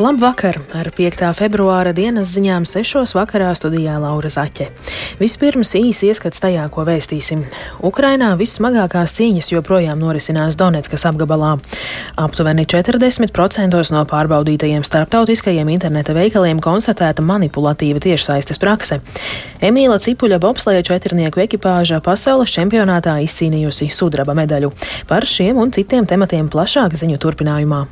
Labvakar! 0.00 0.56
Ar 0.72 0.88
5. 0.96 1.26
februāra 1.36 1.90
dienas 1.92 2.30
ziņām 2.32 2.64
6. 2.64 3.12
vakarā 3.12 3.50
studijā 3.52 3.98
Laura 4.00 4.30
Zaķe. 4.32 4.70
Vispirms 5.20 5.74
īsi 5.76 6.08
ieskats 6.08 6.40
tajā, 6.40 6.62
ko 6.72 6.86
vēstīsim. 6.88 7.42
Ukrainā 7.84 8.30
vissmagākās 8.40 9.12
cīņas 9.18 9.50
joprojām 9.52 10.00
norisinās 10.00 10.56
Donetskas 10.56 11.04
apgabalā. 11.10 11.50
Aptuveni 12.16 12.64
40% 12.64 13.92
no 13.92 14.06
pārbaudītajiem 14.08 14.88
starptautiskajiem 14.88 15.68
interneta 15.76 16.16
veikaliem 16.16 16.64
konstatēta 16.64 17.20
manipulatīva 17.20 18.00
tiešsaistes 18.00 18.56
prakse. 18.56 19.02
Emīla 19.60 20.00
Cipuļa 20.00 20.40
bobsleja 20.40 20.80
četrnieku 20.94 21.44
ekipāža 21.44 22.00
pasaules 22.00 22.56
čempionātā 22.56 23.18
izcīnījusi 23.28 23.92
sudraba 23.92 24.32
medaļu. 24.32 24.72
Par 25.12 25.28
šiem 25.28 25.60
un 25.60 25.76
citiem 25.76 26.08
tematiem 26.08 26.48
plašāk 26.48 26.96
ziņu 26.96 27.20
turpinājumā. 27.20 27.84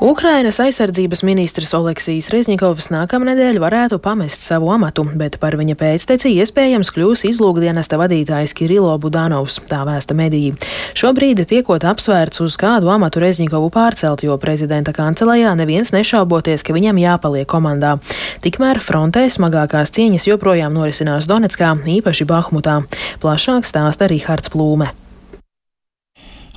Ukrainas 0.00 0.56
aizsardzības 0.64 1.20
ministrs 1.28 1.74
Oleksijas 1.76 2.30
Rezņikovs 2.32 2.86
nākamnedēļ 2.88 3.58
varētu 3.60 3.98
pamest 4.00 4.40
savu 4.40 4.70
amatu, 4.72 5.04
bet 5.04 5.34
par 5.42 5.58
viņa 5.60 5.74
pēcteci 5.76 6.32
iespējams 6.40 6.88
kļūs 6.96 7.26
izlūkdienesta 7.28 7.98
vadītājs 8.00 8.54
Kirilo 8.56 8.94
Budanovs, 8.96 9.58
tā 9.68 9.82
vēsta 9.84 10.16
mediji. 10.16 10.54
Šobrīd 10.96 11.42
tiekot 11.50 11.84
apsvērts, 11.84 12.40
uz 12.40 12.56
kādu 12.56 12.88
amatu 12.88 13.20
Rezņikovu 13.20 13.68
pārcelt, 13.74 14.24
jo 14.24 14.38
prezidenta 14.40 14.96
kancelējā 14.96 15.52
neviens 15.60 15.92
nešauboties, 15.92 16.64
ka 16.64 16.72
viņam 16.72 17.02
jāpaliek 17.02 17.50
komandā. 17.50 17.98
Tikmēr 18.40 18.80
frontē 18.80 19.26
smagākās 19.28 19.92
cīņas 19.92 20.30
joprojām 20.32 20.80
norisinās 20.80 21.28
Donetskā, 21.28 21.74
īpaši 22.00 22.24
Bahmutā. 22.24 22.80
Plašāk 23.20 23.68
stāsta 23.68 24.08
Rihards 24.08 24.48
Plūme. 24.48 24.94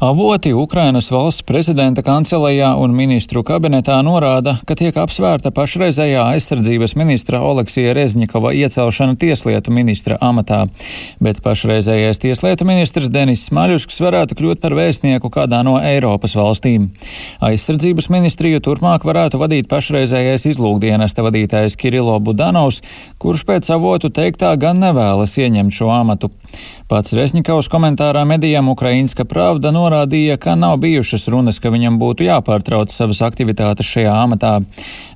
Avoti 0.03 0.51
Ukrainas 0.53 1.05
valsts 1.13 1.45
prezidenta 1.47 2.03
kancelējā 2.03 2.73
un 2.75 2.91
ministru 2.91 3.39
kabinetā 3.47 4.01
norāda, 4.03 4.57
ka 4.67 4.75
tiek 4.75 4.97
apsvērta 4.99 5.53
pašreizējā 5.55 6.25
aizsardzības 6.33 6.97
ministra 6.99 7.39
Oleksija 7.47 7.93
Rezņikova 7.95 8.51
iecelšana 8.51 9.15
tieslietu 9.21 9.71
ministra 9.71 10.17
amatā, 10.19 10.65
bet 11.23 11.39
pašreizējais 11.45 12.19
tieslietu 12.19 12.67
ministrs 12.67 13.07
Denis 13.15 13.45
Smaļusks 13.47 14.03
varētu 14.03 14.35
kļūt 14.41 14.59
par 14.65 14.75
vēstnieku 14.75 15.31
kādā 15.31 15.61
no 15.63 15.77
Eiropas 15.79 16.35
valstīm. 16.35 16.89
Aizsardzības 17.39 18.11
ministriju 18.11 18.59
turpmāk 18.59 19.07
varētu 19.07 19.39
vadīt 19.39 19.71
pašreizējais 19.71 20.49
izlūkdienesta 20.51 21.23
vadītājs 21.23 21.79
Kirilo 21.79 22.19
Budanovs, 22.19 22.83
kurš 23.23 23.47
pēc 23.47 23.71
avotu 23.71 24.11
teiktā 24.11 24.51
gan 24.59 24.83
nevēlas 24.83 25.39
ieņemt 25.39 25.79
šo 25.79 25.95
amatu. 25.95 26.33
Pats 26.91 27.13
Resņikovs 27.15 27.69
komentārā 27.71 28.21
medijām 28.27 28.67
Ukrainska 28.69 29.25
pravda 29.25 29.71
norādīja, 29.73 30.37
ka 30.37 30.55
nav 30.59 30.77
bijušas 30.83 31.27
runas, 31.31 31.59
ka 31.63 31.71
viņam 31.73 31.99
būtu 32.01 32.27
jāpārtrauc 32.27 32.93
savas 32.93 33.23
aktivitātes 33.25 33.87
šajā 33.87 34.13
amatā. 34.25 34.53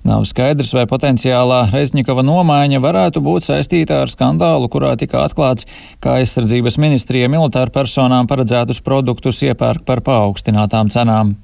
Nav 0.08 0.24
skaidrs, 0.30 0.74
vai 0.74 0.86
potenciālā 0.90 1.66
Resņikova 1.74 2.24
nomaiņa 2.26 2.84
varētu 2.84 3.24
būt 3.24 3.50
saistīta 3.50 4.02
ar 4.04 4.14
skandālu, 4.14 4.70
kurā 4.74 4.96
tika 5.00 5.26
atklāts, 5.28 5.68
ka 6.00 6.20
aizsardzības 6.22 6.80
ministrija 6.82 7.30
militāru 7.32 7.74
personām 7.76 8.30
paredzētus 8.32 8.82
produktus 8.86 9.44
iepērk 9.46 9.86
par 9.86 10.06
paaugstinātām 10.06 10.94
cenām. 10.94 11.36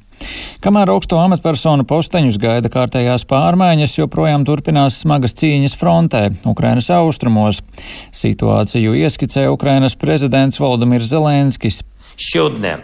Kamēr 0.64 0.94
augsto 0.94 1.18
amatpersonu 1.20 1.84
posteņus 1.88 2.38
gaida 2.40 2.70
kārtējās 2.72 3.26
pārmaiņas, 3.28 3.98
joprojām 3.98 4.46
turpinās 4.48 5.02
smagas 5.04 5.36
cīņas 5.40 5.76
frontē, 5.80 6.22
Ukrainas 6.48 6.88
austrumos. 6.96 7.60
Situāciju 8.16 8.96
ieskicē 9.04 9.50
Ukrainas 9.52 9.98
prezidents 10.00 10.62
Valdemirs 10.64 11.12
Zelenskis. 11.12 11.82
Ще 12.21 12.41
одне 12.41 12.79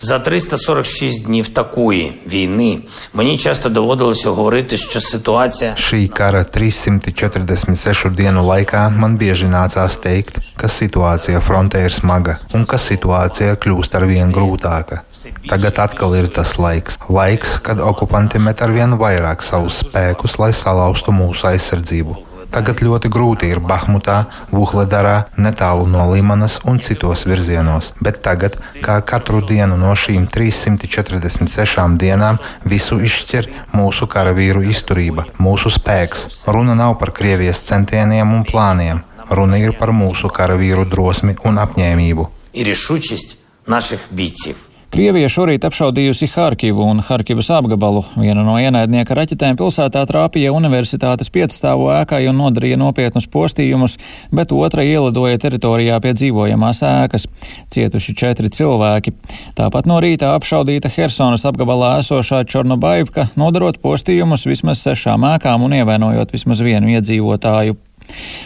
за 0.00 0.18
346 0.18 1.24
днів 1.24 1.48
такої 1.48 2.12
війни 2.26 2.78
мені 3.12 3.38
часто 3.38 3.68
доводилося 3.68 4.30
говорити, 4.30 4.76
що 4.76 5.00
ситуація 5.00 5.74
šī 5.74 6.08
kara 6.08 6.44
346 6.44 8.10
dienu 8.18 8.42
laikā 8.42 8.90
man 8.98 9.14
bieži 9.14 9.46
nācās 9.46 9.94
teikt, 10.02 10.42
ka 10.58 10.66
situācija 10.66 11.38
frontē 11.38 11.84
ir 11.86 11.94
smaga 11.94 12.34
un 12.54 12.66
ka 12.66 12.78
situācija 12.82 13.54
kļūst 13.62 13.94
ar 13.94 14.04
vien 14.10 14.34
grūtāka. 14.34 15.04
Tagad 15.46 15.78
atkal 15.86 16.16
ir 16.18 16.26
tas 16.28 16.58
laiks, 16.58 16.98
laiks, 17.08 17.60
kad 17.62 17.78
okupanti 17.78 18.42
met 18.42 18.58
ar 18.62 18.74
vien 18.74 18.98
vairāk 18.98 19.46
savus 19.46 19.84
spēkus, 19.84 20.38
lai 20.42 20.50
salauztu 20.50 21.14
mūsu 21.14 21.46
aizsardzību. 21.52 22.18
Tagad 22.55 22.79
ļoti 22.87 23.09
grūti 23.11 23.49
ir 23.51 23.59
Bahmutā, 23.59 24.21
Vuhledarā, 24.47 25.25
netālu 25.35 25.83
no 25.91 26.05
Limanas 26.07 26.61
un 26.63 26.77
citos 26.79 27.25
virzienos, 27.27 27.89
bet 27.99 28.21
tagad, 28.23 28.55
kā 28.85 29.01
katru 29.03 29.41
dienu 29.43 29.75
no 29.75 29.91
šīm 29.91 30.29
346 30.31 31.97
dienām, 31.99 32.39
visu 32.63 33.01
izšķir 33.03 33.49
mūsu 33.75 34.07
karavīru 34.07 34.63
izturība, 34.71 35.25
mūsu 35.35 35.73
spēks. 35.75 36.45
Runa 36.47 36.77
nav 36.79 36.95
par 37.01 37.11
Krievijas 37.17 37.59
centieniem 37.67 38.31
un 38.37 38.45
plāniem. 38.47 39.03
Runa 39.35 39.59
ir 39.59 39.75
par 39.75 39.91
mūsu 39.91 40.31
karavīru 40.31 40.87
drosmi 40.87 41.35
un 41.43 41.59
apņēmību. 41.59 42.29
Ir 42.55 42.71
izšķiršķis 42.71 43.27
naših 43.67 44.07
bīcību. 44.15 44.74
Krievija 44.95 45.27
šorīt 45.27 45.65
apšaudījusi 45.67 46.29
Harkivu 46.31 46.85
un 46.87 47.01
Harkivas 47.03 47.49
apgabalu. 47.51 48.05
Viena 48.15 48.45
no 48.47 48.53
ienaidnieka 48.55 49.17
raķetēm 49.17 49.57
pilsētā 49.59 50.05
trāpīja 50.07 50.53
universitātes 50.55 51.27
piecstāvu 51.35 51.89
ēkai 51.97 52.21
un 52.31 52.39
nodarīja 52.39 52.77
nopietnus 52.79 53.27
postījumus, 53.33 53.97
bet 54.31 54.53
otra 54.55 54.85
ielidoja 54.87 55.41
teritorijā 55.43 55.97
pie 55.99 56.13
dzīvojamās 56.15 56.79
ēkas. 56.87 57.27
Cietuši 57.75 58.15
četri 58.15 58.47
cilvēki. 58.55 59.11
Tāpat 59.59 59.89
no 59.91 59.99
rīta 59.99 60.31
apšaudīta 60.37 60.93
Hersonas 60.95 61.43
apgabalā 61.51 61.97
esošā 61.99 62.45
Čornobaivka, 62.47 63.33
nodarot 63.35 63.81
postījumus 63.83 64.47
vismaz 64.47 64.85
sešām 64.87 65.27
ēkām 65.33 65.67
un 65.67 65.75
ievainojot 65.81 66.31
vismaz 66.37 66.63
vienu 66.63 66.95
iedzīvotāju. 66.95 67.75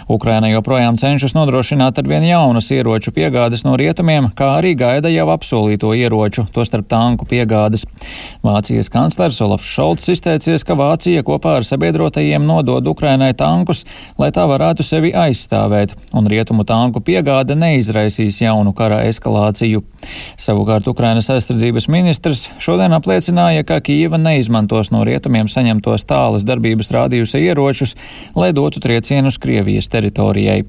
Ukraina 0.09 0.50
joprojām 0.50 0.97
cenšas 0.97 1.36
nodrošināt 1.38 2.00
arvien 2.02 2.25
jaunas 2.25 2.72
ieroču 2.74 3.14
piegādes 3.14 3.62
no 3.66 3.75
rietumiem, 3.78 4.31
kā 4.36 4.56
arī 4.58 4.74
gaida 4.80 5.12
jau 5.14 5.28
apsolīto 5.34 5.92
ieroču, 5.94 6.47
tostarp 6.53 6.88
tanku 6.90 7.28
piegādes. 7.30 7.86
Vācijas 8.46 8.90
kanclers 8.90 9.38
Olafs 9.46 9.68
Šolts 9.69 10.09
izteicies, 10.09 10.66
ka 10.66 10.78
Vācija 10.80 11.22
kopā 11.28 11.59
ar 11.59 11.68
sabiedrotajiem 11.68 12.46
nodod 12.48 12.88
Ukrainai 12.90 13.34
tankus, 13.38 13.84
lai 14.18 14.31
tā 14.36 14.48
varētu 14.50 14.86
sevi 14.86 15.14
aizstāvēt, 15.14 15.94
un 16.18 16.30
rietumu 16.31 16.66
tanku 16.66 17.03
piegāde 17.06 17.58
neizraisīs 17.59 18.42
jaunu 18.42 18.74
kara 18.74 19.03
eskalāciju. 19.09 19.84
Savukārt 20.40 20.88
Ukrainas 20.88 21.28
aizsardzības 21.30 21.90
ministrs 21.92 22.46
šodien 22.64 22.96
apliecināja, 22.96 23.66
ka 23.68 23.81
Kīva 23.84 24.18
neizmantos 24.22 24.94
no 24.94 25.03
rietumiem 25.08 25.50
saņemtos 25.52 26.08
tālas 26.09 26.46
darbības 26.48 26.92
rādījusi 26.96 27.44
ieročus, 27.50 27.96
lai 28.40 28.52
dotu 28.56 28.81
triecienus 28.84 29.38
Krievijas 29.50 29.90
teritorijai. 29.90 30.64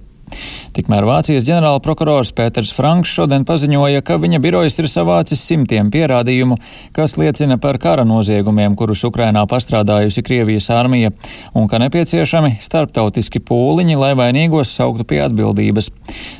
Tikmēr 0.80 1.04
Vācijas 1.04 1.44
ģenerālprokurors 1.44 2.30
Pēters 2.32 2.70
Franks 2.72 3.10
šodien 3.12 3.42
paziņoja, 3.44 4.00
ka 4.00 4.16
viņa 4.16 4.38
birojas 4.40 4.78
ir 4.80 4.86
savācis 4.88 5.42
simtiem 5.44 5.90
pierādījumu, 5.92 6.56
kas 6.96 7.18
liecina 7.20 7.58
par 7.60 7.76
kara 7.82 8.06
noziegumiem, 8.08 8.72
kurus 8.80 9.02
Ukrainā 9.04 9.42
pastrādājusi 9.50 10.24
Krievijas 10.24 10.70
armija, 10.72 11.10
un 11.52 11.68
ka 11.68 11.76
nepieciešami 11.82 12.54
starptautiski 12.64 13.42
pūliņi, 13.44 13.98
lai 14.00 14.14
vainīgos 14.16 14.72
sauktu 14.72 15.04
pie 15.10 15.18
atbildības. 15.26 15.90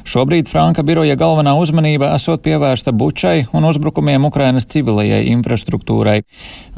Šobrīd 0.09 0.49
Franka 0.49 0.87
biroja 0.89 1.19
galvenā 1.21 1.53
uzmanība 1.61 2.15
esot 2.15 2.41
pievērsta 2.47 2.97
bučai 2.97 3.45
un 3.53 3.69
uzbrukumiem 3.69 4.25
Ukrainas 4.31 4.65
civilajai 4.73 5.21
infrastruktūrai. 5.35 6.23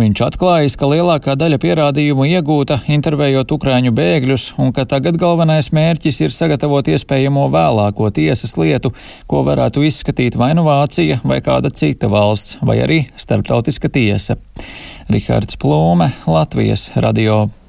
Viņš 0.03 0.25
atklājis, 0.27 0.79
ka 0.81 0.91
lielākā 0.91 1.39
daļa 1.39 1.62
pierādījumu 1.62 2.26
iegūta 2.32 2.81
intervējot 2.91 3.55
ukraiņu 3.55 3.94
bēgļus, 4.03 4.50
un 4.59 4.75
ka 4.75 4.88
tagad 4.88 5.20
galvenais 5.23 5.70
mērķis 5.70 6.25
ir 6.26 6.35
sagatavot 6.35 6.91
iespējamo 6.91 7.51
vēlāko 7.52 8.10
tiesas 8.14 8.56
lietu, 8.58 8.93
ko 9.31 9.44
varētu 9.46 9.84
izskatīt 9.87 10.38
vai 10.40 10.52
nu 10.58 10.66
Vācija 10.66 11.20
vai 11.25 11.40
kāda 11.44 11.70
cita 11.70 12.10
valsts, 12.12 12.58
vai 12.62 12.81
arī 12.84 13.02
starptautiska 13.16 13.93
tiesa. 13.93 14.38
Rihards 15.12 15.58
Plūme, 15.60 16.12
Latvijas 16.26 16.90
radio. 16.96 17.62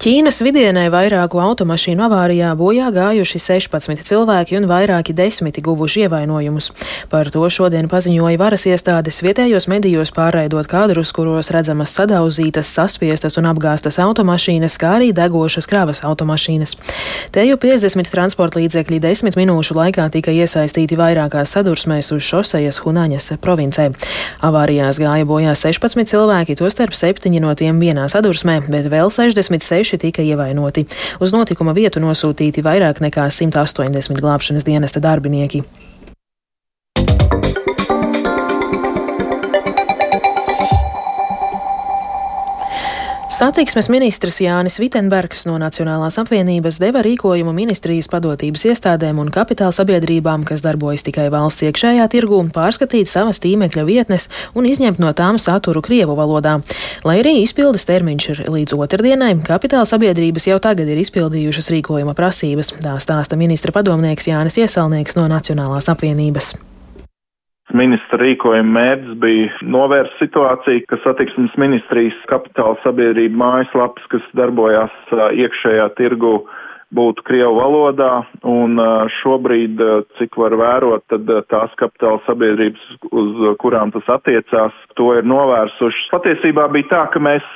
Ķīnas 0.00 0.38
vidienē 0.40 0.86
vairāku 0.88 1.42
automašīnu 1.44 2.06
avārijā 2.06 2.54
bojā 2.56 2.86
gājuši 2.94 3.36
16 3.44 4.00
cilvēki 4.08 4.56
un 4.56 4.64
vairāki 4.70 5.12
desmiti 5.12 5.60
guvuši 5.60 6.06
ievainojumus. 6.06 6.70
Par 7.12 7.28
to 7.28 7.44
šodien 7.52 7.84
paziņoja 7.90 8.40
varas 8.40 8.64
iestādes 8.70 9.20
vietējos 9.20 9.68
medijos 9.68 10.12
pārraidot 10.16 10.64
kadrus, 10.70 11.12
kuros 11.12 11.52
redzamas 11.52 11.92
sadauzītas, 11.92 12.70
saspiestas 12.72 13.36
un 13.36 13.50
apgāstas 13.50 14.00
automašīnas, 14.00 14.78
kā 14.80 14.94
arī 14.96 15.10
degošas 15.12 15.68
kravas 15.68 16.00
automašīnas. 16.00 16.78
Te 17.34 17.44
jau 17.44 17.58
50 17.60 18.08
transporta 18.08 18.62
līdzekļi 18.62 19.02
desmit 19.04 19.36
minūšu 19.36 19.76
laikā 19.76 20.08
tika 20.16 20.32
iesaistīti 20.32 20.96
vairākās 20.96 21.52
sadursmēs 21.58 22.08
uz 22.16 22.24
šosejas 22.24 22.80
Hunaņas 22.86 23.34
provincē. 23.44 23.90
Avārijās 24.48 24.96
gāja 25.02 25.28
bojā 25.28 25.52
16 25.52 26.08
cilvēki, 26.08 26.56
tostarp 26.56 26.96
7 26.96 27.36
no 27.44 27.52
tiem 27.52 27.84
vienā 27.84 28.08
sadursmē, 28.08 28.62
bet 28.72 28.88
vēl 28.88 29.12
66 29.30 29.70
seši 29.70 29.98
tika 29.98 30.22
ievainoti. 30.22 30.86
Uz 31.20 31.34
notikuma 31.34 31.74
vietu 31.76 32.02
nosūtīti 32.02 32.64
vairāk 32.66 33.02
nekā 33.04 33.28
180 33.30 34.20
glābšanas 34.20 34.66
dienesta 34.66 35.02
darbinieki. 35.02 35.62
Satiksmes 43.50 43.88
ministrs 43.90 44.36
Jānis 44.38 44.76
Vitenbergs 44.78 45.40
no 45.48 45.56
Nacionālās 45.58 46.20
apvienības 46.22 46.76
deva 46.78 47.00
rīkojumu 47.02 47.50
ministrijas 47.50 48.06
padotības 48.12 48.62
iestādēm 48.70 49.18
un 49.18 49.32
kapitāla 49.34 49.74
sabiedrībām, 49.74 50.44
kas 50.46 50.62
darbojas 50.62 51.02
tikai 51.08 51.24
valsts 51.34 51.66
iekšējā 51.66 52.06
tirgū, 52.14 52.38
pārskatīt 52.54 53.10
savas 53.10 53.42
tīmekļa 53.42 53.86
vietnes 53.90 54.28
un 54.54 54.70
izņemt 54.70 55.02
no 55.02 55.10
tām 55.18 55.34
saturu 55.42 55.82
Krievu 55.82 56.14
valodā. 56.14 56.60
Lai 57.02 57.18
arī 57.24 57.40
izpildes 57.42 57.88
termiņš 57.90 58.30
ir 58.36 58.46
līdz 58.54 58.78
otrdienai, 58.78 59.34
kapitāla 59.42 59.82
sabiedrības 59.96 60.46
jau 60.52 60.62
tagad 60.62 60.86
ir 60.86 61.02
izpildījušas 61.02 61.74
rīkojuma 61.74 62.14
prasības, 62.14 62.76
tā 62.78 63.00
stāsta 63.02 63.34
ministra 63.34 63.74
padomnieks 63.74 64.30
Jānis 64.30 64.62
Iesalnieks 64.62 65.18
no 65.18 65.26
Nacionālās 65.26 65.90
apvienības. 65.90 66.54
Ministra 67.76 68.18
rīkojuma 68.18 68.72
mērķis 68.74 69.18
bija 69.22 69.50
novērst 69.70 70.16
situāciju, 70.18 70.82
ka 70.90 70.98
satiksmes 71.04 71.52
ministrijas 71.60 72.16
kapitāla 72.30 72.74
sabiedrība 72.82 73.38
mājaslapas, 73.38 74.08
kas 74.10 74.24
darbojās 74.38 74.96
iekšējā 75.14 75.86
tirgu, 76.00 76.32
būtu 76.94 77.24
Krievu 77.26 77.54
valodā, 77.58 78.10
un 78.46 78.80
šobrīd, 79.20 79.80
cik 80.18 80.36
var 80.40 80.56
vērot, 80.58 81.04
tad 81.12 81.30
tās 81.52 81.74
kapitāla 81.80 82.20
sabiedrības, 82.26 82.82
uz 83.10 83.42
kurām 83.62 83.92
tas 83.94 84.08
attiecās, 84.16 84.76
to 84.98 85.10
ir 85.18 85.28
novērsuši. 85.30 86.08
Patiesībā 86.14 86.66
bija 86.74 86.90
tā, 86.90 87.02
ka 87.14 87.22
mēs, 87.22 87.46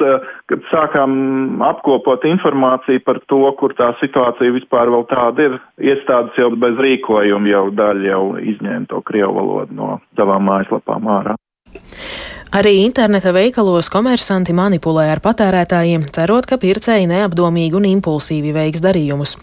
kad 0.50 0.66
sākām 0.70 1.62
apkopot 1.66 2.26
informāciju 2.30 3.02
par 3.06 3.20
to, 3.30 3.42
kur 3.58 3.74
tā 3.78 3.92
situācija 4.02 4.54
vispār 4.54 4.92
vēl 4.94 5.06
tāda 5.10 5.48
ir, 5.48 5.58
iestādes 5.92 6.38
jau 6.38 6.52
bez 6.54 6.78
rīkojuma 6.86 7.50
jau 7.50 7.64
daļa 7.74 8.10
jau 8.12 8.22
izņēma 8.54 8.90
to 8.92 9.02
Krievu 9.08 9.34
valodu 9.40 9.80
no 9.80 9.90
savām 10.18 10.46
mājaslapām 10.50 11.10
ārā. 11.18 11.38
Arī 12.52 12.84
interneta 12.84 13.32
veikalos 13.34 13.88
komersanti 13.90 14.52
manipulē 14.54 15.06
ar 15.12 15.20
patērētājiem, 15.24 16.04
cerot, 16.14 16.46
ka 16.46 16.58
pircēji 16.60 17.08
neapdomīgi 17.10 17.78
un 17.78 17.86
impulsīvi 17.88 18.52
veiks 18.54 18.82
darījumus. 18.84 19.36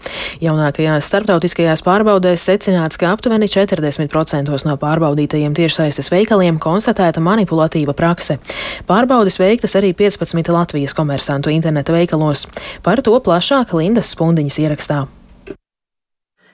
Jaunākajās 0.44 1.08
starptautiskajās 1.10 1.84
pārbaudēs 1.86 2.44
secināts, 2.48 3.00
ka 3.00 3.12
aptuveni 3.12 3.50
40% 3.52 4.68
no 4.68 4.76
pārbaudītajiem 4.80 5.56
tiešsaistes 5.58 6.12
veikaliem 6.12 6.60
konstatēta 6.62 7.20
manipulatīva 7.24 7.96
prakse. 7.96 8.38
Pārbaudes 8.88 9.40
veiktas 9.42 9.76
arī 9.80 9.94
15 9.96 10.52
Latvijas 10.52 10.94
komersantu 10.96 11.52
interneta 11.52 11.92
veikalos. 11.96 12.46
Par 12.82 13.02
to 13.02 13.18
plašāk 13.18 13.74
Lindas 13.76 14.14
Spundiņas 14.16 14.62
ierakstā. 14.62 15.04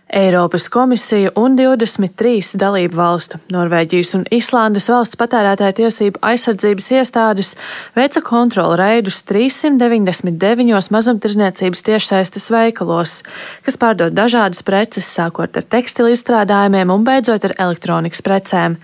Eiropas 0.08 0.68
komisija 0.72 1.30
un 1.36 1.52
23 1.56 2.54
dalību 2.56 2.96
valstu- 2.96 3.38
Norvēģijas 3.56 4.14
un 4.16 4.22
Islandes 4.32 4.88
valsts 4.88 5.18
patērētāja 5.20 5.74
tiesību 5.82 6.22
aizsardzības 6.24 6.86
iestādes 6.96 7.50
veica 7.96 8.22
kontrolu 8.24 8.78
reidus 8.80 9.20
399 9.28 10.88
mazumtirdzniecības 10.90 11.84
tiešsaistes 11.84 12.48
veikalos, 12.48 13.22
kas 13.62 13.76
pārdod 13.76 14.16
dažādas 14.16 14.64
preces, 14.64 15.04
sākot 15.04 15.56
ar 15.56 15.62
tekstilu 15.62 16.08
izstrādājumiem 16.08 16.88
un 16.88 17.04
beidzot 17.04 17.44
ar 17.44 17.54
elektronikas 17.58 18.24
precēm. 18.24 18.78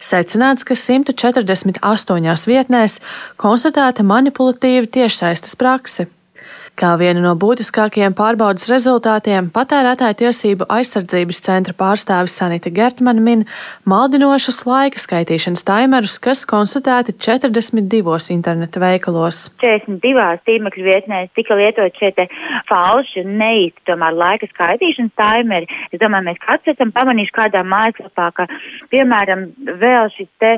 Secināts, 0.00 0.66
ka 0.66 0.74
148 0.74 2.50
vietnēs 2.50 2.98
konstatēta 3.38 4.02
manipulatīva 4.02 4.90
tiešsaistes 4.90 5.54
prakse. 5.54 6.08
Kā 6.74 6.96
vienu 6.98 7.20
no 7.22 7.36
būtiskākajiem 7.38 8.16
pārbaudas 8.18 8.66
rezultātiem 8.66 9.46
patērētāju 9.54 10.16
tiesību 10.24 10.66
aizsardzības 10.74 11.38
centra 11.46 11.74
pārstāvis 11.78 12.34
Sanita 12.34 12.72
Gertmana 12.74 13.22
min 13.22 13.44
maldinošus 13.86 14.64
laika 14.66 14.98
skaitīšanas 14.98 15.62
taimerus, 15.68 16.16
kas 16.18 16.42
konstatēti 16.50 17.14
42 17.14 18.26
interneta 18.34 18.82
veikalos. 18.82 19.44
42 19.62 20.40
tīmekļu 20.48 20.86
vietnēs 20.88 21.30
tika 21.38 21.54
lietot 21.60 21.94
šie 22.00 22.10
te 22.16 22.26
falši 22.66 23.22
un 23.22 23.38
neīsti 23.38 23.86
tomēr 23.92 24.18
laika 24.18 24.50
skaitīšanas 24.50 25.14
taimeri. 25.22 25.70
Es 25.94 26.02
domāju, 26.02 26.26
mēs 26.32 26.42
kāds 26.42 26.74
esam 26.74 26.90
pamanījuši 26.98 27.36
kādā 27.38 27.62
mājaslapā, 27.70 28.32
ka, 28.40 28.48
piemēram, 28.90 29.46
vēl 29.78 30.10
šis 30.16 30.30
te 30.42 30.56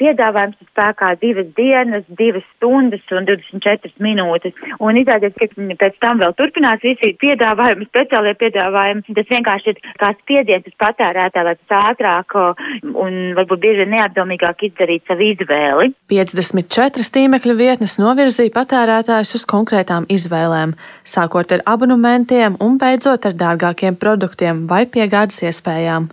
piedāvājums 0.00 0.56
spēkā 0.72 1.12
divas 1.20 1.52
dienas, 1.60 2.08
divas 2.16 2.48
stundas 2.56 3.04
un 3.12 3.28
24 3.28 3.92
minūtes. 4.00 4.56
Un 4.80 4.96
izrādās, 5.04 5.36
ka 5.36 5.57
pēc 5.80 5.98
tam 6.02 6.20
vēl 6.22 6.34
turpinās 6.38 6.82
visi 6.84 7.12
piedāvājumi, 7.22 7.88
speciālie 7.90 8.34
piedāvājumi. 8.40 9.04
Tas 9.18 9.30
vienkārši 9.32 9.72
ir 9.72 9.80
kā 10.00 10.12
spiediens 10.20 10.68
uz 10.68 10.76
patērētāju, 10.80 11.46
lai 11.48 11.56
tas 11.58 11.88
ātrāk 11.92 12.36
un 12.38 13.18
varbūt 13.38 13.62
bieži 13.64 13.88
neapdomīgāk 13.92 14.66
izdarīt 14.70 15.08
savu 15.08 15.26
izvēli. 15.32 15.92
54 16.12 17.08
tīmekļa 17.16 17.56
vietnes 17.58 17.98
novirzīja 18.02 18.54
patērētājus 18.56 19.34
uz 19.40 19.46
konkrētām 19.48 20.08
izvēlēm, 20.12 20.76
sākot 21.06 21.56
ar 21.56 21.64
abonementiem 21.74 22.60
un 22.64 22.78
beidzot 22.80 23.28
ar 23.28 23.36
dārgākiem 23.38 23.98
produktiem 23.98 24.66
vai 24.70 24.84
piegādes 24.86 25.42
iespējām. 25.48 26.12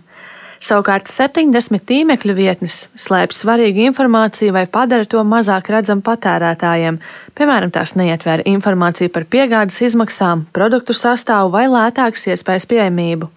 Savukārt 0.62 1.10
70 1.12 1.84
tīmekļa 1.88 2.34
vietnes 2.36 2.86
slēpj 2.96 3.36
svarīgu 3.36 3.84
informāciju 3.90 4.54
vai 4.56 4.64
padara 4.66 5.04
to 5.08 5.20
mazāk 5.26 5.68
redzamu 5.72 6.04
patērētājiem. 6.06 7.00
Piemēram, 7.36 7.72
tās 7.74 7.92
neietver 7.98 8.42
informāciju 8.48 9.12
par 9.12 9.26
piegādes 9.28 9.82
izmaksām, 9.84 10.46
produktu 10.56 10.96
sastāvu 10.96 11.52
vai 11.56 11.66
lētākas 11.68 12.28
iespējas 12.32 12.68
pieejamību. 12.72 13.30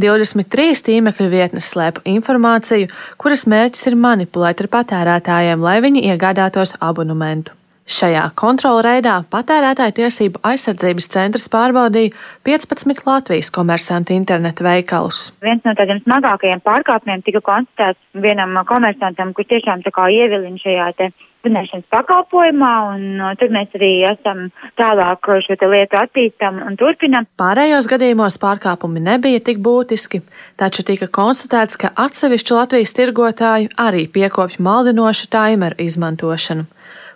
23 0.00 0.84
tīmekļa 0.86 1.28
vietnes 1.32 1.70
slēp 1.72 2.00
informāciju, 2.08 2.88
kuras 3.20 3.46
mērķis 3.50 3.90
ir 3.90 4.00
manipulēt 4.00 4.64
ar 4.64 4.70
patērētājiem, 4.76 5.64
lai 5.64 5.80
viņi 5.84 6.06
iegādātos 6.12 6.76
abonementu. 6.80 7.59
Šajā 7.90 8.28
kontrolreidā 8.38 9.16
patērētāju 9.32 9.94
tiesību 9.96 10.40
aizsardzības 10.46 11.08
centrs 11.10 11.48
pārbaudīja 11.50 12.12
15 12.46 13.02
Latvijas 13.08 13.50
komersantu 13.50 14.14
internetu 14.14 14.62
veikalus. 14.62 15.32
Viens 15.42 15.64
no 15.66 15.74
tādiem 15.74 15.98
smagākajiem 16.04 16.62
pārkāpumiem 16.62 17.24
tika 17.26 17.42
konstatēts 17.42 18.22
vienam 18.22 18.54
komersantam, 18.68 19.34
kurš 19.34 19.50
tiešām 19.56 19.82
tā 19.82 19.94
kā 19.96 20.06
ievilina 20.14 20.62
šajā 20.62 20.86
te 21.00 21.10
zināšanas 21.42 21.88
pakalpojumā, 21.90 22.72
un 22.94 23.04
uh, 23.18 23.34
tur 23.40 23.50
mēs 23.54 23.74
arī 23.74 23.90
esam 24.10 24.46
tālāk 24.78 25.26
šo 25.46 25.56
te 25.58 25.68
lietu 25.72 25.98
attīstam 25.98 26.60
un 26.66 26.76
turpinam. 26.78 27.26
Pārējos 27.40 27.88
gadījumos 27.90 28.38
pārkāpumi 28.42 29.02
nebija 29.02 29.42
tik 29.50 29.62
būtiski, 29.64 30.22
taču 30.60 30.84
tika 30.86 31.08
konstatēts, 31.10 31.80
ka 31.80 31.90
atsevišķi 32.06 32.58
Latvijas 32.58 32.94
tirgotāji 32.98 33.72
arī 33.80 34.06
piekopja 34.12 34.62
maldinošu 34.62 35.30
taimeru 35.32 35.80
izmantošanu. 35.82 36.68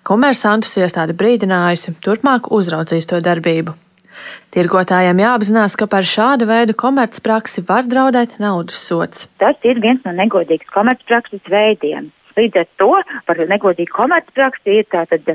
Komersantus 0.04 0.74
iestāde 0.76 1.14
brīdinājusi, 1.16 1.94
turpmāk 2.04 2.50
uzraudzīs 2.52 3.08
to 3.08 3.22
darbību. 3.24 3.72
Tirgotājiem 4.52 5.22
jāapzinās, 5.22 5.76
ka 5.80 5.88
par 5.90 6.04
šādu 6.04 6.44
veidu 6.50 6.74
komercpraksi 6.76 7.64
var 7.66 7.88
draudēt 7.88 8.36
naudas 8.42 8.82
sots. 8.84 9.24
Tas 9.40 9.56
ir 9.64 9.80
viens 9.80 10.04
no 10.04 10.12
negodīgas 10.12 10.68
komercprakses 10.76 11.48
veidiem. 11.48 12.12
Līdz 12.38 12.60
ar 12.62 12.68
to 12.80 12.90
par 13.28 13.40
negodīgu 13.50 13.94
komercpraksi 13.94 14.80
ir 14.80 14.88
tātad 14.92 15.28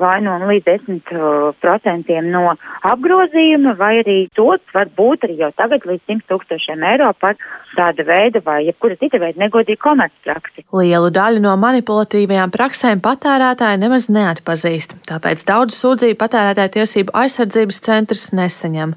vai 0.00 0.16
no 0.24 0.38
līdz 0.48 0.70
10% 0.86 2.16
no 2.30 2.44
apgrozījuma, 2.90 3.76
vai 3.78 3.92
arī 4.02 4.16
sots 4.36 4.74
var 4.74 4.90
būt 4.96 5.26
arī 5.28 5.38
jau 5.42 5.52
tagad 5.58 5.84
līdz 5.88 6.02
100 6.12 6.28
tūkstošiem 6.30 6.84
eiro 6.92 7.10
par 7.20 7.36
tāda 7.76 8.06
veida 8.08 8.42
vai 8.44 8.62
jebkura 8.66 8.96
cita 9.00 9.20
veida 9.22 9.42
negodīgu 9.44 9.82
komercpraksi. 9.84 10.66
Lielu 10.76 11.12
daļu 11.12 11.42
no 11.44 11.54
manipulatīvajām 11.60 12.52
praksēm 12.54 13.02
patērētāji 13.04 13.82
nemaz 13.82 14.08
neatpazīst, 14.12 14.98
tāpēc 15.10 15.44
daudz 15.48 15.76
sūdzību 15.80 16.20
patērētāju 16.22 16.76
tiesību 16.78 17.16
aizsardzības 17.24 17.82
centrs 17.88 18.30
nesaņem. 18.36 18.96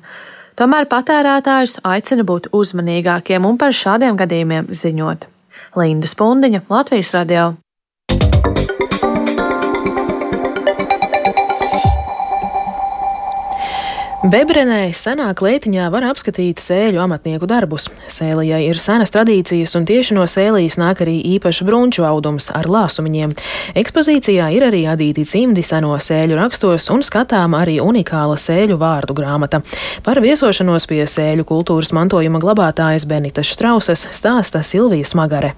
Tomēr 0.59 0.89
patērētājus 0.91 1.79
aicina 1.87 2.25
būt 2.27 2.49
uzmanīgākiem 2.55 3.45
un 3.47 3.59
par 3.59 3.75
šādiem 3.75 4.19
gadījumiem 4.19 4.71
ziņot. 4.75 5.29
Linda 5.75 6.07
Spundiņa, 6.07 6.61
Latvijas 6.69 7.13
radio. 7.17 7.53
Bebrenē 14.19 14.89
senā 14.91 15.29
klētiņā 15.31 15.85
var 15.93 16.03
apskatīt 16.09 16.59
sēļu 16.59 16.99
amatnieku 16.99 17.47
darbus. 17.47 17.85
Sēlijai 18.11 18.65
ir 18.65 18.81
senas 18.83 19.13
tradīcijas, 19.15 19.77
un 19.79 19.85
tieši 19.87 20.17
no 20.17 20.25
sēlijas 20.27 20.75
nāk 20.81 21.05
arī 21.05 21.13
īpašs 21.37 21.63
brunču 21.63 22.03
audums 22.03 22.49
ar 22.51 22.67
lāsumiņiem. 22.67 23.31
Ekspozīcijā 23.79 24.49
ir 24.57 24.65
arī 24.67 24.83
adīti 24.91 25.23
cimdi 25.23 25.63
seno 25.63 25.93
sēļu 25.95 26.35
rakstos 26.35 26.89
un 26.91 27.05
skatām 27.07 27.55
arī 27.55 27.77
unikāla 27.79 28.35
sēļu 28.35 28.75
vārdu 28.83 29.15
grāmata. 29.15 29.63
Par 30.03 30.19
viesošanos 30.19 30.89
pie 30.91 31.05
sēļu 31.07 31.47
kultūras 31.47 31.95
mantojuma 31.95 32.43
glabātājas 32.43 33.07
Benitas 33.07 33.47
Štrausas 33.55 34.03
stāsta 34.11 34.67
Silvija 34.67 35.07
Smagare. 35.07 35.55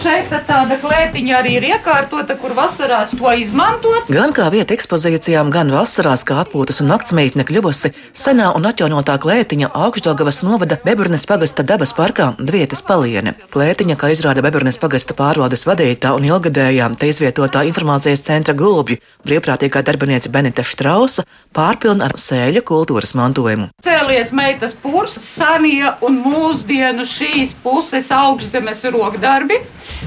Šeit 0.00 0.30
tāda 0.48 0.78
klētiņa 0.80 1.34
arī 1.36 1.50
ir 1.58 1.64
iekārtota, 1.74 2.32
kur 2.40 2.54
vasarās 2.56 3.10
to 3.12 3.32
izmantot. 3.36 4.08
Gan 4.08 4.30
kā 4.32 4.46
vieta 4.48 4.72
ekspozīcijām, 4.72 5.50
gan 5.52 5.68
vasarās 5.74 6.22
kā 6.24 6.38
atpūtas 6.40 6.80
un 6.80 6.88
naktsmītne 6.88 7.44
kļuvusi 7.44 7.90
senā 8.16 8.46
un 8.56 8.64
atjaunotā 8.70 9.18
klētiņa 9.20 9.68
augšdaļgavas 9.76 10.40
novada 10.46 10.78
Beburnes 10.86 11.26
pagasta 11.28 11.66
dabas 11.68 11.92
parkā 11.92 12.30
Dvietas 12.38 12.80
paliene. 12.86 13.34
Klētiņa, 13.52 13.98
kā 14.00 14.08
izrāda 14.14 14.40
Beburnes 14.46 14.80
pagasta 14.80 15.12
pārvaldes 15.18 15.66
vadītā 15.68 16.14
un 16.16 16.24
ilgadējā 16.30 16.88
te 16.96 17.12
izvietotā 17.12 17.66
informācijas 17.68 18.24
centra 18.24 18.56
gulbju 18.56 18.96
brīvprātīgā 19.28 19.84
darbinieca 19.84 20.32
Benita 20.32 20.64
Štrausa, 20.64 21.26
pārpilna 21.52 22.08
ar 22.08 22.16
sēļu 22.16 22.64
kultūras 22.64 23.12
mantojumu. 23.20 23.68
Cēlies 23.84 24.32
meitas 24.32 24.72
purs, 24.72 25.20
sanie 25.20 25.92
un 26.00 26.22
mūsdienu 26.24 27.04
šīs 27.04 27.52
puses 27.60 28.08
augstzemes 28.16 28.86
rokdarbi 28.96 29.60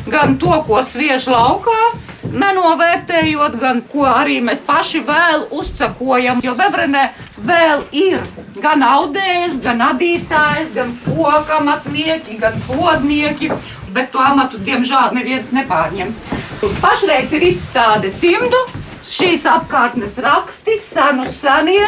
gan 0.10 0.38
to, 0.38 0.52
ko 0.68 0.82
sviež 0.84 1.28
laukā, 1.32 1.80
nenovērtējot, 2.34 3.58
gan 3.62 3.82
ko 3.92 4.06
arī 4.10 4.40
mēs 4.44 4.64
paši 4.66 5.04
vēl 5.08 5.48
uzcakojam. 5.54 6.42
Jo 6.44 6.56
bebrenē 6.60 7.10
vēl 7.38 7.86
ir 7.96 8.24
gan 8.64 8.84
audējas, 8.88 9.60
gan 9.64 9.84
adītājs, 9.92 10.74
gan 10.76 10.94
pokamatnieki, 11.06 12.40
gan 12.42 12.58
podnieki, 12.68 13.52
bet 13.94 14.12
to 14.14 14.22
amatu 14.24 14.62
diemžēl 14.64 15.14
neviens 15.18 15.54
nepārņem. 15.56 16.16
Pašreiz 16.82 17.34
ir 17.36 17.44
izstāde 17.50 18.14
cimdu, 18.16 18.60
šīs 19.10 19.46
apkārtnes 19.52 20.18
raksti, 20.24 20.80
senu 20.80 21.28
senie. 21.30 21.86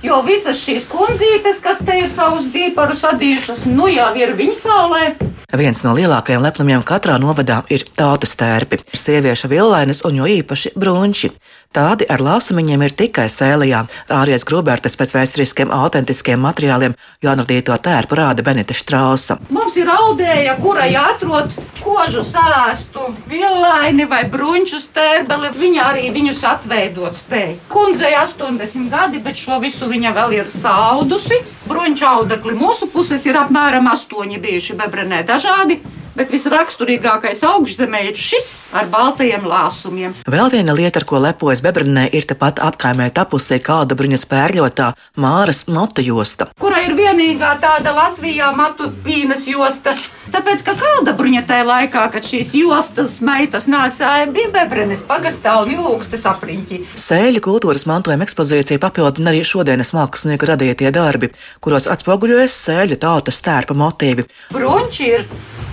Jo 0.00 0.22
visas 0.24 0.56
šīs 0.56 0.86
kundzītes, 0.88 1.58
kas 1.60 1.82
te 1.84 1.98
ir 2.00 2.08
savus 2.08 2.46
dzīparus 2.48 3.02
adījušas, 3.10 3.66
nu 3.68 3.84
jau 3.92 4.08
ir 4.16 4.32
viņa 4.38 4.54
saulē, 4.56 5.02
Viens 5.50 5.80
no 5.82 5.90
lielākajiem 5.98 6.44
lepnumiem 6.44 6.82
katrā 6.86 7.16
novadā 7.18 7.56
ir 7.74 7.82
tautu 7.98 8.28
stērpi, 8.30 8.78
sieviešu 8.94 9.48
villainas 9.50 10.04
un 10.06 10.20
jo 10.20 10.28
īpaši 10.30 10.70
brunči. 10.78 11.32
Tādi 11.70 12.02
ar 12.10 12.18
lāsumiņiem 12.18 12.82
ir 12.82 12.92
tikai 12.98 13.28
sēlijā. 13.30 13.84
Ārijas 14.10 14.42
grubērtas 14.42 14.96
pēc 14.98 15.12
vēsturiskiem 15.14 15.70
autentiskiem 15.70 16.40
materiāliem 16.42 16.96
jānodīto 17.22 17.76
tērpu 17.78 18.18
rāda 18.18 18.42
Benita 18.42 18.74
Štrausa. 18.74 19.36
Mums 19.54 19.76
ir 19.78 19.86
audēja, 19.94 20.56
kurai 20.58 20.88
atrod 20.98 21.54
kožu 21.78 22.24
sāstu, 22.26 23.12
villaini 23.30 24.08
vai 24.10 24.24
brunču 24.32 24.82
stērbeli. 24.82 25.52
Viņa 25.60 25.86
arī 25.92 26.10
viņus 26.16 26.42
atveidot 26.56 27.22
spēja. 27.22 27.54
Kundzei 27.70 28.16
80 28.18 28.90
gadi, 28.90 29.22
bet 29.22 29.38
šo 29.38 29.62
visu 29.62 29.86
viņa 29.94 30.10
vēl 30.18 30.36
ir 30.40 30.50
saudusi. 30.50 31.38
Brunču 31.70 32.10
audekli 32.10 32.58
mūsu 32.58 32.90
puses 32.90 33.22
ir 33.30 33.38
apmēram 33.38 33.86
8 33.94 34.42
bijuši 34.42 34.78
bebrenē 34.82 35.22
dažādi 35.30 35.78
bet 36.20 36.32
visraksturīgākais 36.34 37.40
augšzemē 37.48 38.02
ir 38.10 38.18
šis 38.20 38.48
ar 38.76 38.90
baltajiem 38.92 39.46
lāsumiem. 39.48 40.14
Vēl 40.28 40.52
viena 40.52 40.76
lieta, 40.76 41.00
ar 41.00 41.08
ko 41.08 41.20
lepojas 41.22 41.62
Bebrinē, 41.64 42.06
ir 42.12 42.28
tepat 42.28 42.60
apkaimē 42.60 43.08
tapusī 43.16 43.60
kāda 43.64 43.96
bruņas 43.96 44.26
pērļotā 44.28 44.92
Māras 45.20 45.64
motu 45.72 46.04
josta. 46.04 46.50
Kura 46.60 46.82
ir 46.84 46.96
vienīgā 46.98 47.54
tāda 47.62 47.94
Latvijā 47.96 48.52
matu 48.56 48.90
pīnas 49.04 49.46
josta? 49.48 49.96
Tāpēc, 50.30 50.60
ka 50.62 50.76
kalda 50.78 51.14
bruņa 51.18 51.40
tajā 51.48 51.64
laikā, 51.66 52.04
kad 52.14 52.26
šīs 52.26 52.52
jostas 52.54 53.16
meitas 53.24 53.66
nāsāja, 53.70 54.28
bija 54.30 54.52
Bebrenes 54.54 55.02
pagastā 55.08 55.56
un 55.64 55.72
ilūgstes 55.74 56.26
apriņķi. 56.30 56.82
Sēļu 57.00 57.42
kultūras 57.42 57.86
mantojuma 57.90 58.28
ekspozīcija 58.28 58.82
papildina 58.82 59.32
arī 59.32 59.40
šodienas 59.46 59.90
mākslinieku 59.96 60.52
radītie 60.52 60.92
darbi, 60.94 61.32
kuros 61.64 61.90
atspoguļojas 61.90 62.60
sēļu 62.68 63.00
tautas 63.02 63.42
stērpa 63.42 63.74
motīvi. 63.74 64.28
Brunči 64.54 65.10
ir 65.16 65.26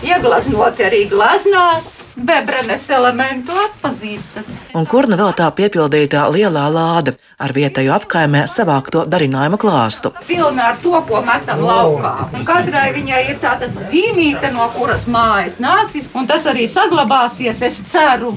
ieglaznoti 0.06 0.86
arī 0.86 1.06
glaznās. 1.10 1.94
Bebrenes 2.18 2.88
elementu 2.90 3.54
atpazīstat. 3.62 4.48
Un 4.78 4.88
kur 4.90 5.06
nu 5.10 5.18
vēl 5.20 5.36
tā 5.38 5.52
piepildītā 5.54 6.24
lielā 6.34 6.64
lāde 6.74 7.14
ar 7.38 7.54
vietējo 7.54 7.94
apkaimē 7.94 8.48
savākto 8.50 9.04
darinājumu 9.06 9.60
klāstu? 9.62 10.12
Pilna 10.26 10.72
ar 10.72 10.80
to, 10.82 10.96
ko 11.10 11.22
metam 11.26 11.62
laukā. 11.62 12.16
Un 12.34 12.46
katrai 12.48 12.90
viņai 12.98 13.24
ir 13.30 13.38
tāda 13.44 13.70
zīmīte, 13.70 14.50
no 14.56 14.66
kuras 14.74 15.06
mājas 15.06 15.60
nācis, 15.62 16.10
un 16.18 16.26
tas 16.30 16.50
arī 16.50 16.66
saglabāsies, 16.70 17.62
es 17.70 17.82
ceru. 17.92 18.34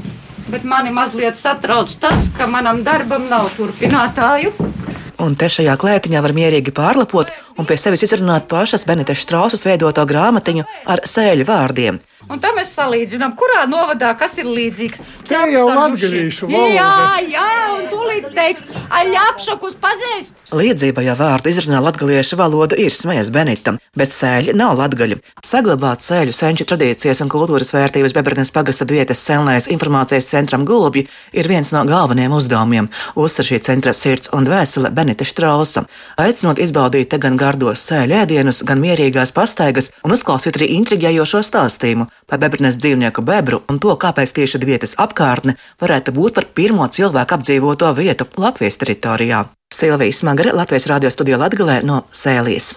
Bet 0.50 0.64
mani 0.66 0.92
mazliet 0.92 1.40
satrauc 1.40 1.92
tas, 2.02 2.28
ka 2.36 2.48
manam 2.50 2.84
darbam 2.84 3.28
nav 3.32 3.48
turpinātāju. 3.56 4.69
Un 5.20 5.34
te 5.36 5.50
šajā 5.52 5.74
klētiņā 5.80 6.20
var 6.24 6.32
mierīgi 6.36 6.72
pārlapot 6.76 7.28
un 7.60 7.68
pie 7.68 7.76
sevis 7.80 8.06
izrunāt 8.06 8.46
pašas 8.48 8.86
Benita 8.88 9.16
Štrausas 9.16 9.66
veidoto 9.68 10.06
grāmatiņu 10.08 10.64
ar 10.88 11.04
sēļu 11.04 11.44
vārdiem. 11.48 12.00
Un 12.30 12.38
tā 12.38 12.52
mēs 12.54 12.70
salīdzinām, 12.76 13.32
kurā 13.38 13.64
novadā 13.66 14.12
kas 14.18 14.36
ir 14.38 14.46
līdzīgs. 14.46 15.02
Tā 15.26 15.44
jau 15.50 15.64
latgadījušu 15.66 16.46
valoda. 16.46 16.74
Jā, 16.76 16.92
jā, 17.26 17.46
un 17.74 17.88
tūlīt 17.90 18.28
teiks, 18.34 18.66
aļapšakus 18.94 19.74
pazīst. 19.82 20.44
Līdzība, 20.54 21.02
ja 21.06 21.16
vārdu 21.18 21.50
izrunā 21.50 21.80
latgaliešu 21.82 22.38
valodu, 22.38 22.78
ir 22.78 22.94
smējas 22.94 23.32
Benitam, 23.34 23.80
bet 23.98 24.14
sēļi 24.14 24.54
nav 24.58 24.76
latgaļi. 24.78 25.18
Saglabāt 25.46 26.04
sēļu 26.06 26.34
senču 26.34 26.66
tradīcijas 26.70 27.22
un 27.24 27.32
kultūras 27.32 27.72
vērtības 27.74 28.14
Bebrnes 28.14 28.54
pagasta 28.54 28.86
vietas 28.86 29.22
senlais 29.26 29.66
informācijas 29.70 30.30
centram 30.30 30.66
Gulbji 30.66 31.08
ir 31.34 31.50
viens 31.50 31.70
no 31.74 31.82
galvenajiem 31.86 32.34
uzdevumiem, 32.38 32.90
uzsver 33.18 33.50
šī 33.50 33.60
centra 33.70 33.94
sirds 33.94 34.30
un 34.34 34.46
dvēsele 34.46 34.94
Benita 34.94 35.26
Štrausa. 35.26 35.82
Aicinot 36.18 36.62
izbaudīt 36.62 37.10
te 37.10 37.18
gan 37.22 37.38
gardos 37.38 37.82
sēļu 37.90 38.18
ēdienus, 38.22 38.62
gan 38.66 38.82
mierīgās 38.82 39.34
pastaigas 39.34 39.90
un 40.06 40.14
uzklausīt 40.14 40.58
arī 40.60 40.72
intriģējošo 40.78 41.42
stāstījumu 41.50 42.10
par 42.26 42.42
Bebrnes 42.42 42.76
dzīvnieku 42.80 43.22
bebru 43.22 43.62
un 43.70 43.78
to, 43.78 43.94
kāpēc 43.94 44.34
tieši 44.36 44.60
vietas 44.64 44.96
apkārtne 44.98 45.56
varētu 45.80 46.14
būt 46.16 46.36
par 46.36 46.48
pirmo 46.54 46.88
cilvēku 46.88 47.38
apdzīvoto 47.38 47.94
vietu 47.96 48.28
Latvijas 48.36 48.80
teritorijā. 48.82 49.46
Silvija 49.74 50.12
Smagare, 50.12 50.52
Latvijas 50.52 50.88
radio 50.90 51.10
studijā 51.10 51.38
Latgalē 51.38 51.80
no 51.86 52.02
Sēlijas. 52.12 52.74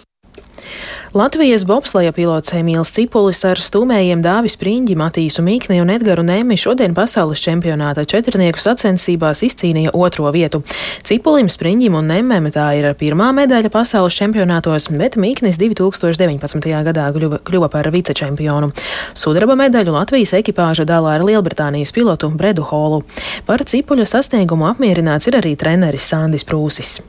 Latvijas 1.14 1.62
bobsleja 1.70 2.10
pilots 2.10 2.56
Emīls 2.58 2.90
Cipulis 2.90 3.44
ar 3.46 3.60
stūmējiem 3.62 4.24
Dāvis 4.26 4.56
Priņģi, 4.58 4.96
Matīsu 4.98 5.44
Mīkni 5.46 5.78
un 5.84 5.92
Edgaru 5.94 6.24
Nēmi 6.26 6.58
šodien 6.58 6.96
pasaules 6.98 7.44
čempionāta 7.44 8.02
četrnieku 8.10 8.58
sacensībās 8.58 9.44
izcīnīja 9.46 9.94
otro 9.94 10.32
vietu. 10.34 10.64
Cipulim, 11.06 11.52
Spriņģim 11.54 12.00
un 12.00 12.10
Nēmēm 12.10 12.50
tā 12.58 12.72
ir 12.80 12.90
pirmā 12.98 13.30
medaļa 13.44 13.70
pasaules 13.70 14.18
čempionātos, 14.18 14.90
bet 14.98 15.14
Mīknis 15.22 15.62
2019. 15.62 16.74
gadā 16.90 17.06
kļuva, 17.14 17.44
kļuva 17.46 17.70
par 17.70 17.94
vicečempionu. 17.94 18.74
Sudraba 19.14 19.54
medaļu 19.68 19.94
Latvijas 19.94 20.34
ekipāža 20.42 20.90
dālā 20.90 21.20
ar 21.20 21.30
Lielbritānijas 21.30 21.94
pilotu 21.94 22.34
Bredu 22.34 22.66
Holu. 22.74 23.04
Par 23.46 23.62
Cipuļa 23.70 24.10
sasniegumu 24.18 24.72
apmierināts 24.74 25.30
ir 25.30 25.44
arī 25.44 25.54
treneris 25.62 26.10
Sandis 26.10 26.42
Prūsis. 26.42 27.04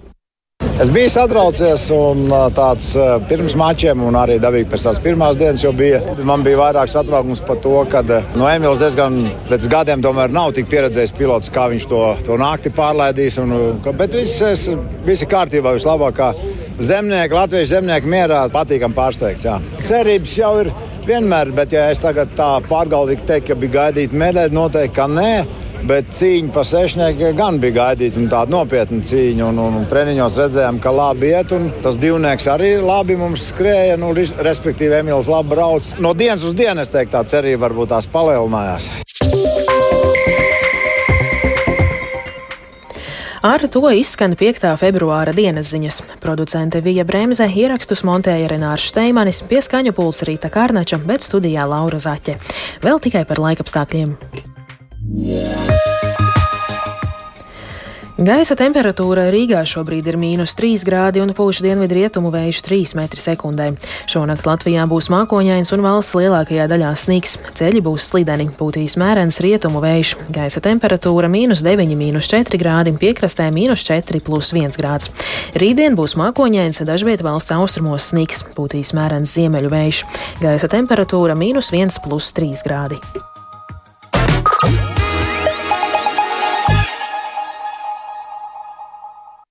Es 0.74 0.88
biju 0.90 1.06
satraucies, 1.06 1.84
un 1.94 2.24
tāds 2.50 2.88
pirms 3.30 3.54
mačiem, 3.54 4.00
un 4.02 4.16
arī 4.18 4.40
dabīgi 4.42 4.66
pēc 4.72 4.86
tās 4.88 4.96
pirmās 5.04 5.36
dienas 5.38 5.62
jau 5.62 5.70
bija. 5.76 6.00
Man 6.26 6.42
bija 6.42 6.58
vairāk 6.58 6.90
satraukums 6.90 7.44
par 7.46 7.60
to, 7.62 7.76
ka 7.92 8.02
no 8.34 8.48
Emīls 8.50 8.82
diezgan 8.82 9.20
pēc 9.46 9.68
gadiem 9.70 10.02
tomēr 10.02 10.34
nav 10.34 10.50
tik 10.56 10.66
pieredzējis 10.72 11.14
pilots, 11.14 11.52
kā 11.54 11.68
viņš 11.70 11.86
to, 11.92 12.00
to 12.26 12.38
naktī 12.42 12.74
pārlaidīs. 12.74 13.38
Un, 13.38 13.54
bet 13.86 14.18
viss, 14.18 14.66
ir 14.66 15.30
kārtībā, 15.30 15.76
vislabākā 15.78 16.32
zemnieka, 16.82 17.44
latviešu 17.44 17.76
zemnieka 17.76 18.10
mierā 18.10 18.42
patīkam 18.50 18.98
pārsteigts. 18.98 19.46
Jā. 19.46 19.60
Cerības 19.86 20.38
jau 20.40 20.56
ir 20.64 20.72
vienmēr, 21.06 21.54
bet 21.54 21.78
ja 21.78 21.86
es 21.94 22.02
tagad 22.02 22.34
tā 22.34 22.56
pārgalvīgi 22.66 23.30
teiktu, 23.30 23.52
ka 23.52 23.62
bija 23.62 23.78
gaidīta 23.78 24.24
medaļa, 24.26 24.58
noteikti, 24.58 24.98
ka 24.98 25.06
nē. 25.06 25.34
Bet 25.84 26.14
cīņa 26.16 26.48
par 26.54 26.64
sešnieku 26.64 27.34
gan 27.36 27.58
bija 27.60 27.74
gaidīta, 27.76 28.16
un 28.16 28.30
tāda 28.32 28.54
nopietna 28.54 29.04
cīņa. 29.04 29.50
Un, 29.50 29.58
un, 29.60 29.74
un 29.82 29.88
treniņos 29.90 30.38
redzējām, 30.40 30.78
ka 30.80 30.92
labi 30.94 31.34
iet, 31.34 31.52
un 31.52 31.68
tas 31.84 31.98
divnieks 32.00 32.48
arī 32.48 32.78
labi 32.80 33.18
mums 33.20 33.50
skrēja. 33.50 33.98
Nu, 34.00 34.14
respektīvi, 34.16 35.02
Emīls 35.02 35.28
labi 35.28 35.52
brauc. 35.52 35.90
No 36.00 36.14
dienas 36.16 36.46
uz 36.48 36.56
dienu, 36.56 36.80
es 36.80 36.92
teiktu, 36.94 37.12
tā 37.18 37.24
cerība 37.28 37.66
varbūt 37.66 37.92
tās 37.92 38.08
palielinājās. 38.08 38.88
Ar 43.44 43.60
to 43.68 43.82
izskan 43.92 44.38
5. 44.40 44.64
februāra 44.80 45.34
dienas 45.36 45.68
ziņas. 45.68 46.00
Producente 46.24 46.80
Vija 46.80 47.04
Bremse 47.04 47.44
ierakstus 47.44 48.00
montēja 48.08 48.48
Renārs 48.54 48.88
Steimanis, 48.88 49.42
pieskaņu 49.44 49.92
pulsa 49.92 50.30
Rīta 50.30 50.48
Kārnača, 50.48 51.02
bet 51.04 51.28
studijā 51.28 51.68
Laura 51.68 52.00
Zaķe. 52.00 52.38
Vēl 52.80 53.04
tikai 53.04 53.26
par 53.28 53.44
laikapstākļiem. 53.44 54.16
Gaisa 58.25 58.54
temperatūra 58.54 59.26
Rīgā 59.34 59.58
šobrīd 59.66 60.06
ir 60.06 60.16
mīnus 60.16 60.54
3 60.56 60.84
grādi 60.87 61.20
un 61.20 61.32
pūš 61.37 61.58
dienvidu 61.64 61.96
rietumu 61.99 62.30
vējš 62.32 62.61
3 62.64 62.94
m2. 63.02 63.66
Šonakt 64.08 64.46
Latvijā 64.49 64.87
būs 64.88 65.11
mākoņains 65.12 65.75
un 65.75 65.82
valsts 65.84 66.14
lielākajā 66.16 66.68
daļā 66.70 66.92
sniks. 66.94 67.34
Ceļi 67.58 67.82
būs 67.84 68.06
slideni, 68.12 68.46
pūtīs 68.54 68.94
mērens 69.02 69.42
rietumu 69.44 69.82
vējš. 69.84 70.14
Gaisa 70.32 70.62
temperatūra 70.64 71.28
mīnus 71.28 71.66
9, 71.66 71.92
mīnus 71.99 72.30
4 72.30 72.62
grādi, 72.62 72.94
piekrastē 73.02 73.50
mīnus 73.52 73.84
4, 73.90 74.23
plus 74.25 74.54
1 74.54 74.78
grāds. 74.78 75.11
Rītdien 75.58 75.99
būs 75.99 76.14
mākoņains, 76.16 76.80
dažviet 76.87 77.26
valsts 77.26 77.52
austrumos 77.58 78.08
sniks, 78.14 78.46
pūtīs 78.56 78.94
mērens 78.96 79.37
ziemeļu 79.37 79.75
vējš. 79.75 80.06
Gaisa 80.40 80.70
temperatūra 80.70 81.37
mīnus 81.37 81.75
1, 81.75 81.99
plus 82.06 82.32
3 82.38 82.62
grādi. 82.62 83.02